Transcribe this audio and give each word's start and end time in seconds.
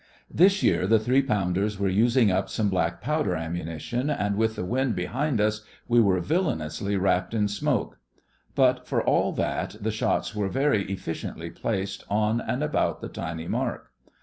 This 0.33 0.63
year 0.63 0.87
the 0.87 0.97
three 0.97 1.21
pounders 1.21 1.77
were 1.77 1.87
using 1.87 2.31
up 2.31 2.49
some 2.49 2.71
black 2.71 3.01
powder 3.03 3.35
ammunition, 3.35 4.09
and 4.09 4.35
with 4.35 4.55
the 4.55 4.65
wind 4.65 4.95
behind 4.95 5.39
us 5.39 5.61
we 5.87 6.01
were 6.01 6.19
villainously 6.19 6.97
wrapped 6.97 7.35
in 7.35 7.47
smoke. 7.47 7.99
But 8.55 8.87
for 8.87 9.03
all 9.03 9.31
that 9.33 9.75
the 9.79 9.91
shots 9.91 10.33
were 10.35 10.49
very 10.49 10.85
efficiently 10.91 11.51
placed 11.51 12.03
on 12.09 12.41
and 12.41 12.63
about 12.63 13.01
the 13.01 13.09
tiny 13.09 13.47
mark. 13.47 13.91